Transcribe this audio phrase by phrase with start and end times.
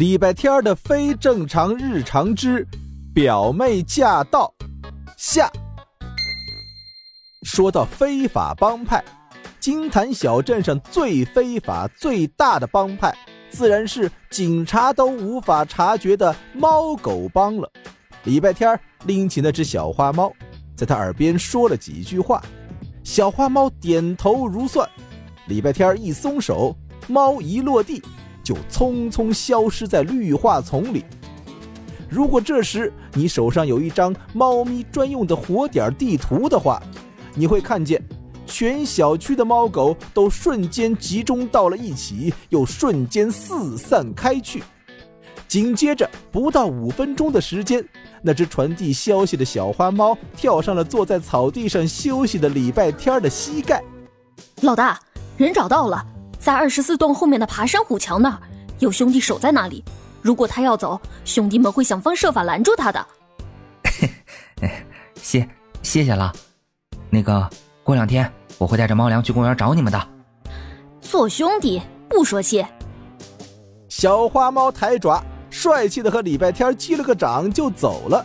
[0.00, 2.66] 礼拜天的非正常日常之
[3.14, 4.50] 表妹驾到
[5.18, 5.52] 下。
[7.42, 9.04] 说到非法帮派，
[9.60, 13.14] 金坛小镇上最非法、最大的帮派，
[13.50, 17.70] 自然是警察都无法察觉的猫狗帮了。
[18.24, 20.32] 礼拜天拎起那只小花猫，
[20.74, 22.42] 在他耳边说了几句话，
[23.04, 24.88] 小花猫点头如蒜。
[25.46, 26.74] 礼拜天一松手，
[27.06, 28.02] 猫一落地。
[28.50, 31.04] 就匆匆消失在绿化丛里。
[32.08, 36.82] 如果这时你手上有一张猫咪专用的活点地图的话，
[37.36, 38.02] 你会看见
[38.46, 44.64] 全小区的猫狗都瞬间集中到了一起，又瞬间四散开去。
[45.46, 47.84] 紧接着，不到五分钟的时间，
[48.20, 53.80] 那只传递消息的小花猫跳上了坐在草地上休息的礼拜天的膝盖。
[54.62, 54.98] 老大，
[55.36, 56.04] 人找到了。
[56.40, 58.40] 在二十四栋后面的爬山虎墙那儿，
[58.78, 59.84] 有兄弟守在那里。
[60.22, 63.06] 如果他要走，兄弟们会想方设法拦住他的。
[65.20, 65.46] 谢
[65.82, 66.32] 谢谢了。
[67.10, 67.48] 那个，
[67.84, 70.08] 过两天我会带着猫粮去公园找你们的。
[71.02, 72.66] 做兄弟不说谢。
[73.90, 78.24] 小花猫抬爪，帅气的和礼拜天击了个掌就走了。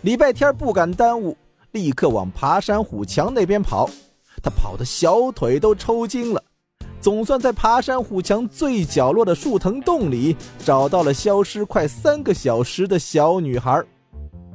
[0.00, 1.36] 礼拜天不敢耽误，
[1.70, 3.88] 立刻往爬山虎墙那边跑。
[4.42, 6.42] 他跑的小腿都抽筋了。
[7.06, 13.80] 总算在爬山虎墙最角落的树藤洞里找到了消失快三个小时的小女孩。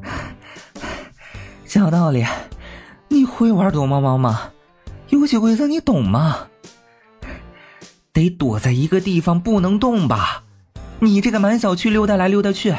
[1.66, 2.26] 讲道理，
[3.08, 4.52] 你会玩躲猫猫吗？
[5.08, 6.48] 游戏规则你懂吗？
[8.12, 10.44] 得躲在一个地方不能动吧？
[11.00, 12.76] 你这个满小区溜达来溜达去，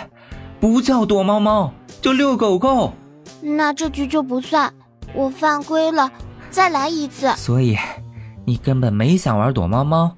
[0.61, 2.93] 不叫躲猫猫，就遛狗狗。
[3.41, 4.75] 那这局就不算，
[5.15, 6.13] 我犯规了，
[6.51, 7.33] 再来一次。
[7.39, 7.79] 所以。
[8.45, 10.17] 你根本没想玩躲猫猫，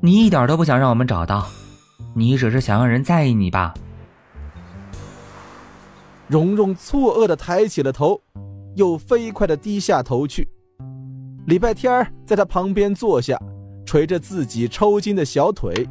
[0.00, 1.46] 你一点都不想让我们找到，
[2.14, 3.74] 你只是想让人在意你吧？
[6.28, 8.20] 蓉蓉错愕的抬起了头，
[8.76, 10.48] 又飞快的低下头去。
[11.46, 13.38] 礼拜天在他旁边坐下，
[13.84, 15.86] 捶着自己抽筋的小腿。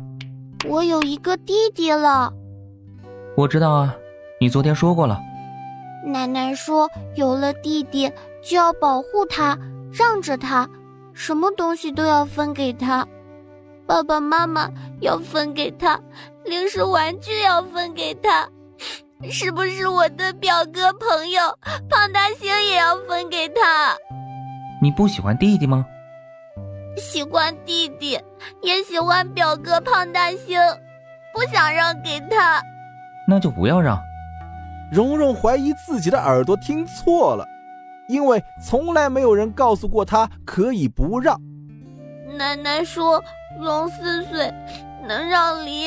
[0.67, 2.33] 我有一个弟弟了。
[3.35, 3.95] 我知道啊，
[4.39, 5.19] 你昨天说过了。
[6.05, 8.11] 奶奶说，有了弟弟
[8.41, 9.57] 就要保护他，
[9.91, 10.67] 让着他。
[11.13, 13.07] 什么东西都要分给他，
[13.87, 14.69] 爸爸妈妈
[14.99, 15.99] 要分给他，
[16.43, 18.47] 零食玩具要分给他，
[19.29, 21.41] 是不是我的表哥朋友
[21.89, 23.95] 胖大星也要分给他？
[24.81, 25.85] 你不喜欢弟弟吗？
[26.97, 28.19] 喜欢弟弟，
[28.61, 30.59] 也喜欢表哥胖大星，
[31.33, 32.61] 不想让给他。
[33.27, 33.99] 那就不要让。
[34.91, 37.47] 蓉蓉怀疑自己的耳朵听错了。
[38.09, 41.39] 因为从来没有人告诉过他可以不让。
[42.37, 43.23] 奶奶说，
[43.59, 44.51] 龙四岁
[45.07, 45.85] 能让梨。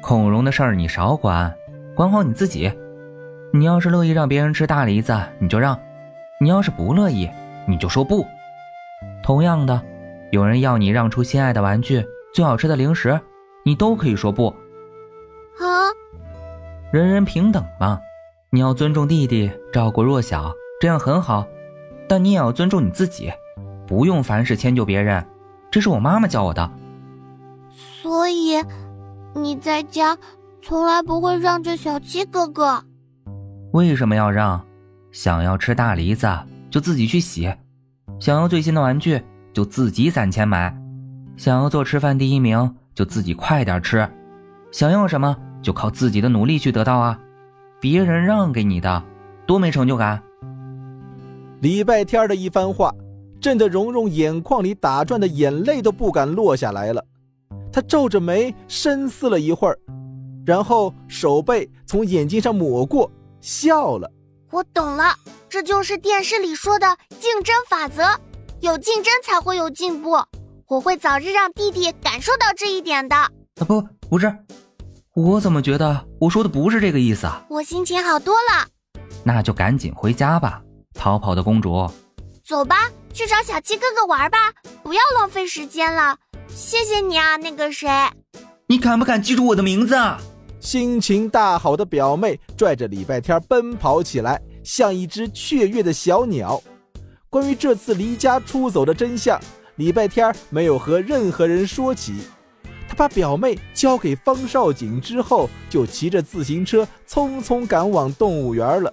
[0.00, 1.52] 孔融的事儿你少管，
[1.94, 2.72] 管好你自己。
[3.52, 5.76] 你要是乐意让别人吃大梨子，你就让；
[6.40, 7.28] 你要是不乐意，
[7.66, 8.24] 你就说不。
[9.22, 9.80] 同样的，
[10.30, 12.04] 有人要你让出心爱的玩具、
[12.34, 13.18] 最好吃的零食，
[13.64, 14.48] 你都可以说不。
[15.58, 15.90] 啊，
[16.92, 17.98] 人人平等嘛，
[18.50, 20.52] 你要尊重弟弟，照顾弱小。
[20.80, 21.46] 这样很好，
[22.08, 23.32] 但你也要尊重你自己，
[23.86, 25.24] 不用凡事迁就别人。
[25.70, 26.70] 这是我妈妈教我的。
[27.70, 28.62] 所以，
[29.34, 30.16] 你在家
[30.62, 32.82] 从来不会让着小七哥哥。
[33.72, 34.62] 为什么要让？
[35.12, 36.28] 想要吃大梨子
[36.70, 37.50] 就自己去洗，
[38.20, 39.22] 想要最新的玩具
[39.54, 40.76] 就自己攒钱买，
[41.38, 44.06] 想要做吃饭第一名就自己快点吃，
[44.70, 47.18] 想要什么就靠自己的努力去得到啊！
[47.80, 49.02] 别人让给你的，
[49.46, 50.22] 多没成就感。
[51.66, 52.94] 礼拜天的一番话，
[53.40, 57.04] 震得蓉蓉眼眶里打转的眼泪都不敢落下来了。
[57.72, 59.76] 她皱着眉深思了一会儿，
[60.46, 63.10] 然后手背从眼睛上抹过，
[63.40, 64.08] 笑了。
[64.52, 65.12] 我懂了，
[65.48, 66.86] 这就是电视里说的
[67.18, 68.04] 竞争法则，
[68.60, 70.12] 有竞争才会有进步。
[70.68, 73.16] 我会早日让弟弟感受到这一点的。
[73.16, 73.28] 啊
[73.66, 74.32] 不，不是，
[75.16, 77.44] 我怎么觉得我说的不是这个意思啊？
[77.50, 78.68] 我心情好多了。
[79.24, 80.62] 那就赶紧回家吧。
[80.96, 81.88] 逃跑的公主，
[82.44, 84.38] 走吧，去找小七哥哥玩吧，
[84.82, 86.16] 不要浪费时间了。
[86.48, 87.88] 谢谢你啊，那个谁，
[88.66, 89.94] 你敢不敢记住我的名字？
[90.58, 96.60] 心情大好的表妹拽着礼拜天奔跑起来，像一只雀跃的小鸟。
[97.28, 99.38] 关于这次离家出走的真相，
[99.76, 102.14] 礼拜天没有和任何人说起。
[102.88, 108.92] 他把表妹交给方少景之后，就骑着自行车匆匆赶往动物园了。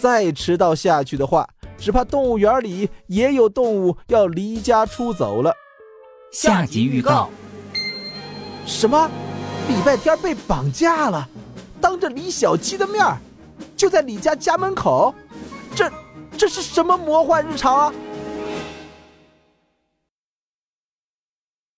[0.00, 5.52] 再迟到下去的话，只怕动物园里也有动物要离家出走了。
[6.32, 7.28] 下集预告：
[8.64, 9.10] 什么？
[9.68, 11.28] 礼拜天被绑架了，
[11.80, 13.04] 当着李小七的面
[13.76, 15.14] 就在李家家门口，
[15.74, 15.90] 这
[16.36, 17.92] 这是什么魔幻日常啊？